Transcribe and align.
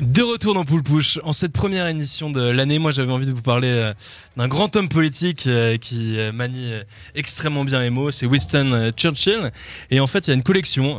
De 0.00 0.22
retour 0.22 0.54
dans 0.54 0.64
Poule 0.64 0.84
Push, 0.84 1.18
en 1.24 1.32
cette 1.32 1.52
première 1.52 1.88
émission 1.88 2.30
de 2.30 2.40
l'année, 2.40 2.78
moi 2.78 2.92
j'avais 2.92 3.10
envie 3.10 3.26
de 3.26 3.32
vous 3.32 3.42
parler 3.42 3.68
euh, 3.68 3.92
d'un 4.36 4.46
grand 4.46 4.76
homme 4.76 4.88
politique 4.88 5.48
euh, 5.48 5.76
qui 5.76 6.20
euh, 6.20 6.30
manie 6.30 6.72
extrêmement 7.16 7.64
bien 7.64 7.80
les 7.80 7.90
mots, 7.90 8.12
c'est 8.12 8.26
Winston 8.26 8.92
Churchill. 8.96 9.50
Et 9.90 9.98
en 9.98 10.06
fait, 10.06 10.26
il 10.26 10.28
y 10.28 10.30
a 10.30 10.34
une 10.34 10.44
collection 10.44 10.98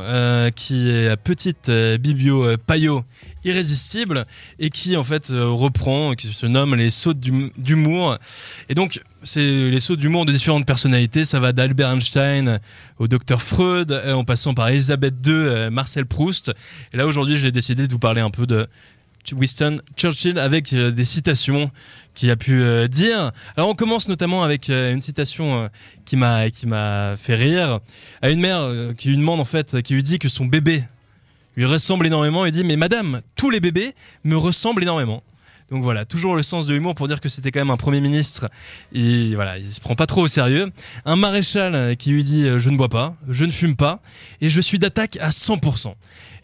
qui 0.54 0.89
est 0.89 1.07
à 1.07 1.15
petite 1.15 1.71
biblio 1.71 2.57
paillot 2.57 3.05
irrésistible 3.44 4.25
et 4.60 4.70
qui 4.70 4.97
en 4.97 5.03
fait 5.03 5.28
reprend, 5.29 6.13
qui 6.13 6.28
se 6.28 6.46
nomme 6.46 6.76
les 6.76 6.92
sauts 6.92 7.13
d'humour. 7.13 8.17
Et 8.69 8.74
donc, 8.74 9.01
c'est 9.24 9.69
les 9.69 9.79
sauts 9.79 9.96
d'humour 9.96 10.26
de 10.26 10.31
différentes 10.31 10.65
personnalités. 10.65 11.26
Ça 11.26 11.39
va 11.39 11.52
d'Albert 11.52 11.92
Einstein 11.92 12.60
au 12.97 13.07
docteur 13.07 13.42
Freud, 13.42 13.92
en 13.92 14.24
passant 14.24 14.53
par 14.53 14.70
Elisabeth 14.70 15.15
II, 15.25 15.70
Marcel 15.71 16.05
Proust. 16.05 16.52
Et 16.94 16.98
là 16.98 17.07
aujourd'hui, 17.07 17.38
j'ai 17.38 17.52
décidé 17.52 17.88
de 17.88 17.91
vous 17.91 17.99
parler 17.99 18.21
un 18.21 18.30
peu 18.30 18.45
de 18.48 18.67
Winston 19.34 19.81
Churchill 19.95 20.40
avec 20.40 20.73
euh, 20.73 20.91
des 20.91 21.05
citations 21.05 21.71
qu'il 22.15 22.29
a 22.31 22.35
pu 22.35 22.62
euh, 22.62 22.87
dire. 22.87 23.31
Alors 23.55 23.70
on 23.70 23.76
commence 23.76 24.07
notamment 24.07 24.43
avec 24.43 24.70
euh, 24.70 24.93
une 24.93 25.01
citation 25.01 25.70
qui 26.05 26.15
m'a 26.15 26.49
qui 26.49 26.67
m'a 26.67 27.15
fait 27.17 27.35
rire 27.35 27.79
à 28.21 28.29
une 28.29 28.40
mère 28.40 28.93
qui 28.98 29.09
lui 29.09 29.17
demande 29.17 29.40
en 29.40 29.45
fait 29.45 29.81
qui 29.81 29.93
lui 29.93 30.03
dit 30.03 30.20
que 30.20 30.29
son 30.29 30.45
bébé 30.45 30.84
lui 31.59 31.66
ressemble 31.66 32.08
énormément 32.08 32.45
et 32.45 32.52
dit 32.52 32.63
mais 32.63 32.77
madame 32.77 33.20
tous 33.36 33.49
les 33.49 33.59
bébés 33.59 33.94
me 34.23 34.38
ressemblent 34.38 34.81
énormément. 34.81 35.23
Donc 35.72 35.84
voilà, 35.84 36.05
toujours 36.05 36.35
le 36.35 36.41
sens 36.41 36.66
de 36.66 36.73
l'humour 36.73 36.95
pour 36.95 37.08
dire 37.08 37.20
que 37.20 37.27
c'était 37.30 37.52
quand 37.52 37.59
même 37.59 37.70
un 37.70 37.77
premier 37.77 38.02
ministre. 38.02 38.49
Et 38.94 39.35
voilà, 39.35 39.58
il 39.59 39.70
se 39.70 39.80
prend 39.80 39.94
pas 39.94 40.08
trop 40.08 40.22
au 40.22 40.27
sérieux. 40.27 40.72
Un 41.04 41.16
maréchal 41.18 41.95
qui 41.98 42.12
lui 42.12 42.23
dit 42.23 42.48
je 42.58 42.70
ne 42.70 42.77
bois 42.77 42.88
pas, 42.88 43.16
je 43.27 43.44
ne 43.44 43.52
fume 43.52 43.76
pas 43.76 44.02
et 44.40 44.49
je 44.49 44.62
suis 44.62 44.80
d'attaque 44.80 45.18
à 45.22 45.30
100%. 45.30 45.94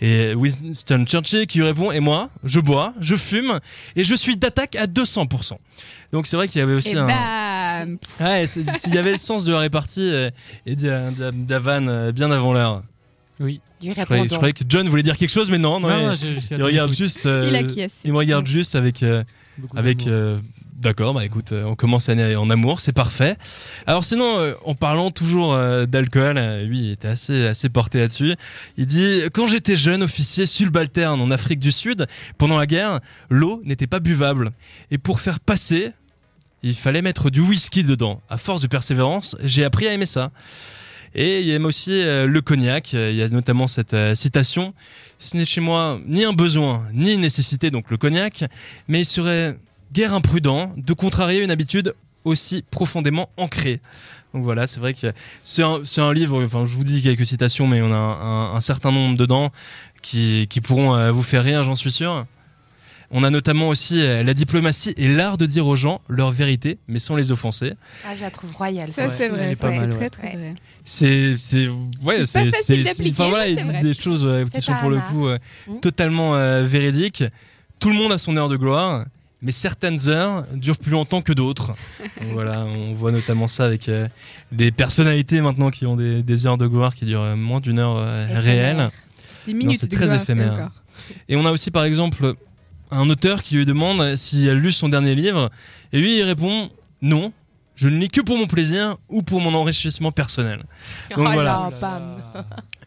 Et 0.01 0.35
Winston 0.35 1.05
Churchill 1.07 1.47
qui 1.47 1.59
lui 1.59 1.65
répond 1.65 1.91
Et 1.91 2.01
moi, 2.01 2.29
je 2.43 2.59
bois, 2.59 2.93
je 2.99 3.15
fume 3.15 3.59
et 3.95 4.03
je 4.03 4.15
suis 4.15 4.35
d'attaque 4.35 4.75
à 4.75 4.85
200%. 4.85 5.53
Donc 6.11 6.27
c'est 6.27 6.35
vrai 6.35 6.49
qu'il 6.49 6.59
y 6.59 6.61
avait 6.61 6.73
aussi 6.73 6.95
un. 6.95 7.07
Bam 7.07 7.97
ouais, 8.19 8.45
il 8.45 8.93
y 8.93 8.97
avait 8.97 9.13
le 9.13 9.17
sens 9.17 9.45
de 9.45 9.53
la 9.53 9.59
répartie 9.59 10.13
et 10.65 10.75
d'Avan 10.75 11.87
euh, 11.87 12.11
bien 12.11 12.31
avant 12.31 12.51
l'heure. 12.51 12.83
Oui. 13.39 13.61
Je 13.93 14.35
croyais, 14.35 14.53
que 14.53 14.63
John 14.67 14.87
voulait 14.87 15.03
dire 15.03 15.17
quelque 15.17 15.29
chose, 15.29 15.49
mais 15.49 15.57
non, 15.57 15.79
non, 15.79 16.13
il, 16.51 16.63
regarde 16.63 16.93
juste. 16.93 17.25
Euh, 17.25 17.63
il, 18.03 18.11
me 18.11 18.17
regarde 18.17 18.47
juste 18.47 18.75
avec 18.75 19.03
avec 19.75 20.07
D'accord, 20.75 21.13
bah 21.13 21.23
écoute, 21.23 21.53
euh, 21.53 21.63
on 21.63 21.75
commence 21.75 22.09
l'année 22.09 22.35
en 22.35 22.49
amour, 22.49 22.81
c'est 22.81 22.91
parfait. 22.91 23.37
Alors 23.87 24.03
sinon, 24.03 24.39
euh, 24.39 24.53
en 24.65 24.75
parlant 24.75 25.09
toujours 25.09 25.53
euh, 25.53 25.85
d'alcool, 25.85 26.37
lui 26.65 26.79
il 26.79 26.91
était 26.91 27.07
assez 27.07 27.47
assez 27.47 27.69
porté 27.69 27.99
là-dessus. 27.99 28.35
Il 28.75 28.85
dit 28.85 29.21
quand 29.33 29.47
j'étais 29.47 29.77
jeune 29.77 30.03
officier 30.03 30.45
subalterne 30.45 31.21
en 31.21 31.31
Afrique 31.31 31.59
du 31.59 31.71
Sud 31.71 32.07
pendant 32.37 32.57
la 32.57 32.67
guerre, 32.67 32.99
l'eau 33.29 33.61
n'était 33.63 33.87
pas 33.87 34.01
buvable 34.01 34.51
et 34.91 34.97
pour 34.97 35.21
faire 35.21 35.39
passer, 35.39 35.91
il 36.61 36.75
fallait 36.75 37.01
mettre 37.01 37.29
du 37.29 37.39
whisky 37.39 37.85
dedans. 37.85 38.21
À 38.29 38.37
force 38.37 38.61
de 38.61 38.67
persévérance, 38.67 39.37
j'ai 39.45 39.63
appris 39.63 39.87
à 39.87 39.93
aimer 39.93 40.05
ça. 40.05 40.31
Et 41.15 41.41
il 41.41 41.49
aime 41.51 41.65
aussi 41.65 42.03
le 42.03 42.39
cognac. 42.41 42.93
Il 42.93 43.15
y 43.15 43.23
a 43.23 43.29
notamment 43.29 43.67
cette 43.67 43.95
citation 44.15 44.73
ce 45.19 45.37
n'est 45.37 45.45
chez 45.45 45.61
moi 45.61 45.99
ni 46.05 46.23
un 46.23 46.33
besoin 46.33 46.85
ni 46.93 47.13
une 47.13 47.21
nécessité, 47.21 47.71
donc 47.71 47.89
le 47.89 47.97
cognac, 47.97 48.45
mais 48.87 49.01
il 49.01 49.05
serait 49.05 49.57
guère 49.93 50.13
imprudent 50.13 50.73
de 50.77 50.93
contrarier 50.93 51.43
une 51.43 51.51
habitude 51.51 51.95
aussi 52.23 52.63
profondément 52.69 53.29
ancrée. 53.37 53.79
Donc 54.33 54.43
voilà, 54.43 54.67
c'est 54.67 54.79
vrai 54.79 54.93
que 54.93 55.13
c'est 55.43 55.63
un, 55.63 55.81
un, 55.97 56.13
livre, 56.13 56.43
enfin 56.43 56.65
je 56.65 56.73
vous 56.73 56.83
dis 56.83 57.01
quelques 57.01 57.25
citations, 57.25 57.67
mais 57.67 57.81
on 57.81 57.91
a 57.91 58.51
un, 58.55 58.61
certain 58.61 58.91
nombre 58.91 59.17
dedans 59.17 59.51
qui, 60.01 60.47
qui 60.49 60.59
pourront 60.59 60.95
euh, 60.95 61.11
vous 61.11 61.23
faire 61.23 61.43
rire, 61.43 61.63
j'en 61.63 61.75
suis 61.75 61.91
sûr. 61.91 62.25
On 63.11 63.23
a 63.23 63.29
notamment 63.29 63.69
aussi 63.69 64.01
euh, 64.01 64.23
la 64.23 64.33
diplomatie 64.33 64.93
et 64.97 65.07
l'art 65.07 65.37
de 65.37 65.45
dire 65.45 65.67
aux 65.67 65.75
gens 65.75 66.01
leur 66.07 66.31
vérité, 66.31 66.77
mais 66.87 66.99
sans 66.99 67.15
les 67.15 67.31
offenser. 67.31 67.73
Ah, 68.05 68.15
je 68.15 68.21
la 68.21 68.31
trouve 68.31 68.51
royale. 68.53 68.89
Ça, 68.91 69.09
c'est 69.09 69.29
vrai, 69.29 69.55
c'est 69.59 69.89
très 69.89 70.09
très 70.09 70.35
vrai. 70.35 70.55
C'est, 70.83 71.35
c'est, 71.37 71.67
ouais, 72.03 72.25
c'est, 72.25 72.49
enfin 73.09 73.29
voilà, 73.29 73.47
il 73.47 73.55
dit 73.55 73.79
des 73.81 73.93
choses 73.93 74.27
qui 74.53 74.61
sont 74.61 74.75
pour 74.75 74.89
le 74.89 74.99
coup 74.99 75.27
mmh. 75.27 75.79
totalement 75.81 76.35
euh, 76.35 76.63
véridiques. 76.63 77.23
Tout 77.79 77.89
le 77.89 77.95
monde 77.95 78.11
a 78.11 78.17
son 78.17 78.37
heure 78.37 78.49
de 78.49 78.55
gloire 78.55 79.05
mais 79.45 79.51
certaines 79.51 80.09
heures 80.09 80.43
durent 80.53 80.77
plus 80.77 80.91
longtemps 80.91 81.21
que 81.21 81.31
d'autres. 81.31 81.75
voilà, 82.31 82.65
on 82.65 82.95
voit 82.95 83.11
notamment 83.11 83.47
ça 83.47 83.65
avec 83.65 83.89
euh, 83.89 84.07
des 84.51 84.71
personnalités 84.71 85.39
maintenant 85.39 85.69
qui 85.69 85.85
ont 85.85 85.95
des, 85.95 86.45
heures 86.47 86.57
de 86.57 86.65
gloire 86.65 86.95
qui 86.95 87.05
durent 87.05 87.21
euh, 87.21 87.35
moins 87.35 87.59
d'une 87.59 87.77
heure 87.77 87.95
euh, 87.97 88.25
réelle. 88.33 88.89
Des 89.45 89.53
minutes 89.53 89.81
C'est 89.81 89.91
très 89.91 90.15
éphémère. 90.15 90.71
Et 91.29 91.35
on 91.35 91.45
a 91.45 91.51
aussi 91.51 91.69
par 91.69 91.83
exemple 91.83 92.33
un 92.91 93.09
auteur 93.09 93.43
qui 93.43 93.55
lui 93.55 93.65
demande 93.65 94.15
s'il 94.15 94.49
a 94.49 94.53
lu 94.53 94.71
son 94.71 94.89
dernier 94.89 95.15
livre, 95.15 95.49
et 95.93 95.99
lui 95.99 96.17
il 96.17 96.23
répond 96.23 96.69
non, 97.01 97.31
je 97.75 97.87
ne 97.87 97.97
lis 97.97 98.09
que 98.09 98.21
pour 98.21 98.37
mon 98.37 98.47
plaisir 98.47 98.97
ou 99.09 99.21
pour 99.21 99.41
mon 99.41 99.53
enrichissement 99.53 100.11
personnel. 100.11 100.63
Donc 101.15 101.27
oh 101.27 101.31
voilà. 101.33 101.69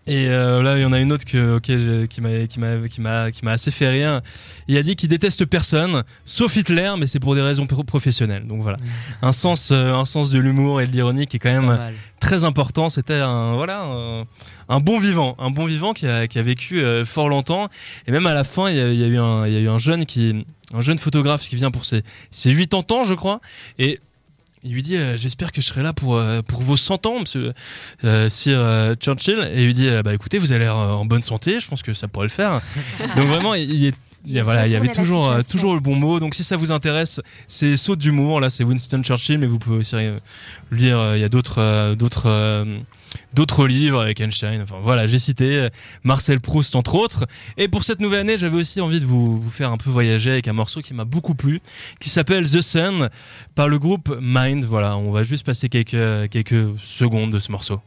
Et 0.08 0.28
euh, 0.28 0.62
là, 0.62 0.78
il 0.78 0.82
y 0.82 0.86
en 0.86 0.92
a 0.94 1.00
une 1.00 1.12
autre 1.12 1.26
que, 1.26 1.58
qui 1.58 2.20
m'a 2.22 2.46
qui 2.46 2.58
m'a 2.58 2.88
qui 2.88 3.00
m'a 3.02 3.30
qui 3.30 3.44
m'a 3.44 3.52
assez 3.52 3.70
fait 3.70 3.90
rire. 3.90 4.22
Il 4.66 4.78
a 4.78 4.82
dit 4.82 4.96
qu'il 4.96 5.10
déteste 5.10 5.44
personne, 5.44 6.02
sauf 6.24 6.56
Hitler, 6.56 6.90
mais 6.98 7.06
c'est 7.06 7.20
pour 7.20 7.34
des 7.34 7.42
raisons 7.42 7.66
professionnelles. 7.66 8.46
Donc 8.46 8.62
voilà, 8.62 8.78
mmh. 8.78 9.26
un 9.26 9.32
sens 9.32 9.68
euh, 9.70 9.92
un 9.92 10.06
sens 10.06 10.30
de 10.30 10.38
l'humour 10.38 10.80
et 10.80 10.86
de 10.86 10.92
l'ironie 10.92 11.26
qui 11.26 11.36
est 11.36 11.40
quand 11.40 11.52
même 11.52 11.92
très 12.20 12.44
important. 12.44 12.88
C'était 12.88 13.20
un 13.20 13.54
voilà 13.54 14.24
un, 14.70 14.80
bon 14.80 14.98
vivant, 14.98 15.36
un 15.38 15.50
bon 15.50 15.66
vivant 15.66 15.92
qui 15.92 16.06
a 16.06 16.26
qui 16.26 16.38
a 16.38 16.42
vécu 16.42 16.80
euh, 16.80 17.04
fort 17.04 17.28
longtemps. 17.28 17.68
Et 18.06 18.10
même 18.10 18.26
à 18.26 18.32
la 18.32 18.44
fin, 18.44 18.70
il 18.70 18.76
y 18.76 18.80
a, 18.80 18.88
il 18.88 18.98
y 18.98 19.04
a 19.04 19.08
eu 19.08 19.18
un 19.18 19.46
il 19.46 19.52
y 19.52 19.56
a 19.58 19.60
eu 19.60 19.68
un 19.68 19.78
jeune 19.78 20.06
qui 20.06 20.46
un 20.72 20.80
jeune 20.80 20.98
photographe 20.98 21.46
qui 21.46 21.56
vient 21.56 21.70
pour 21.70 21.84
ses 21.84 22.02
ses 22.30 22.54
80 22.54 22.96
ans, 22.96 23.04
je 23.04 23.12
crois. 23.12 23.42
Et 23.78 24.00
il 24.62 24.72
lui 24.72 24.82
dit 24.82 24.96
euh, 24.96 25.16
j'espère 25.16 25.52
que 25.52 25.60
je 25.60 25.66
serai 25.66 25.82
là 25.82 25.92
pour 25.92 26.16
euh, 26.16 26.42
pour 26.42 26.62
vos 26.62 26.76
100 26.76 27.06
ans 27.06 27.20
monsieur 27.20 27.52
euh, 28.04 28.28
Sir 28.28 28.94
Churchill. 29.00 29.48
Et 29.54 29.62
il 29.62 29.66
lui 29.66 29.74
dit 29.74 29.88
bah 30.04 30.14
écoutez 30.14 30.38
vous 30.38 30.52
l'air 30.52 30.76
en 30.76 31.04
bonne 31.04 31.22
santé 31.22 31.60
je 31.60 31.68
pense 31.68 31.82
que 31.82 31.94
ça 31.94 32.08
pourrait 32.08 32.26
le 32.26 32.32
faire. 32.32 32.60
Donc 33.16 33.26
vraiment 33.26 33.54
il, 33.54 33.86
est 33.86 33.94
il 34.28 34.36
y, 34.36 34.40
voilà, 34.40 34.66
il 34.66 34.72
y 34.72 34.76
avait 34.76 34.92
toujours, 34.92 35.34
toujours 35.50 35.74
le 35.74 35.80
bon 35.80 35.94
mot. 35.94 36.20
Donc 36.20 36.34
si 36.34 36.44
ça 36.44 36.56
vous 36.56 36.70
intéresse, 36.70 37.20
c'est 37.46 37.76
Saut 37.76 37.96
d'humour. 37.96 38.40
Là, 38.40 38.50
c'est 38.50 38.64
Winston 38.64 39.02
Churchill, 39.02 39.38
mais 39.38 39.46
vous 39.46 39.58
pouvez 39.58 39.78
aussi 39.78 39.96
lire. 40.70 41.14
Il 41.14 41.20
y 41.20 41.24
a 41.24 41.28
d'autres, 41.28 41.94
d'autres 41.94 42.28
d'autres 43.34 43.66
livres 43.66 44.00
avec 44.00 44.20
Einstein. 44.20 44.62
Enfin 44.62 44.76
voilà, 44.82 45.06
j'ai 45.06 45.18
cité 45.18 45.56
euh, 45.56 45.68
Marcel 46.04 46.40
Proust 46.40 46.76
entre 46.76 46.94
autres. 46.94 47.26
Et 47.56 47.68
pour 47.68 47.84
cette 47.84 48.00
nouvelle 48.00 48.20
année, 48.20 48.38
j'avais 48.38 48.56
aussi 48.56 48.80
envie 48.80 49.00
de 49.00 49.06
vous, 49.06 49.40
vous 49.40 49.50
faire 49.50 49.72
un 49.72 49.76
peu 49.76 49.90
voyager 49.90 50.30
avec 50.30 50.48
un 50.48 50.52
morceau 50.52 50.80
qui 50.80 50.94
m'a 50.94 51.04
beaucoup 51.04 51.34
plu, 51.34 51.60
qui 52.00 52.08
s'appelle 52.08 52.48
The 52.50 52.60
Sun 52.60 53.10
par 53.54 53.68
le 53.68 53.78
groupe 53.78 54.16
Mind. 54.20 54.64
Voilà, 54.64 54.96
on 54.96 55.10
va 55.10 55.24
juste 55.24 55.44
passer 55.44 55.68
quelques, 55.68 56.30
quelques 56.30 56.78
secondes 56.82 57.30
de 57.32 57.38
ce 57.38 57.52
morceau. 57.52 57.80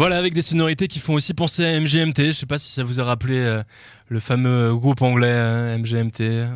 Voilà, 0.00 0.16
avec 0.16 0.32
des 0.32 0.40
sonorités 0.40 0.88
qui 0.88 0.98
font 0.98 1.12
aussi 1.12 1.34
penser 1.34 1.62
à 1.62 1.78
MGMT. 1.78 2.28
Je 2.28 2.32
sais 2.32 2.46
pas 2.46 2.58
si 2.58 2.72
ça 2.72 2.82
vous 2.82 3.00
a 3.00 3.04
rappelé 3.04 3.36
euh, 3.36 3.62
le 4.08 4.18
fameux 4.18 4.74
groupe 4.74 5.02
anglais 5.02 5.28
euh, 5.30 5.76
MGMT. 5.76 6.48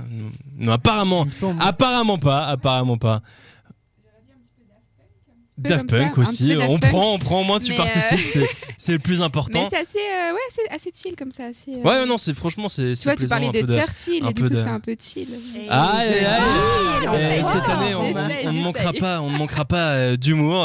Non, 0.57 0.73
apparemment, 0.73 1.27
apparemment 1.61 2.17
pas, 2.17 2.47
apparemment 2.47 2.97
pas. 2.97 3.21
Daft 5.59 5.91
Punk 5.91 6.17
aussi, 6.17 6.57
on 6.59 6.79
prend, 6.79 7.13
on 7.13 7.19
prend, 7.19 7.43
au 7.43 7.45
moins 7.45 7.61
tu 7.61 7.75
participes, 7.75 8.37
euh, 8.37 8.47
c'est 8.79 8.93
le 8.93 8.99
plus 8.99 9.21
important. 9.21 9.61
Mais 9.63 9.69
c'est 9.71 9.77
assez, 9.77 9.99
ouais, 9.99 10.75
assez 10.75 10.91
chill 10.91 11.15
comme 11.15 11.31
ça. 11.31 11.45
Assez, 11.45 11.77
Ouais, 11.77 12.07
non, 12.07 12.17
c'est 12.17 12.35
franchement, 12.35 12.71
c'est. 12.71 12.95
Tu 12.95 13.05
vois, 13.05 13.15
tu 13.15 13.27
parlais 13.27 13.51
de 13.51 13.71
Churchill 13.71 14.27
et 14.27 14.33
du 14.33 14.43
coup, 14.43 14.49
c'est 14.55 14.61
un 14.61 14.81
peu 14.81 14.97
chill. 14.99 15.29
Ah, 15.69 16.01
cette 16.03 17.69
année, 17.69 17.95
on, 17.95 18.53
ne 18.53 18.63
manquera 18.63 18.95
pas, 18.95 19.21
on 19.21 19.29
ne 19.29 19.37
manquera 19.37 19.67
pas 19.67 20.17
d'humour. 20.17 20.63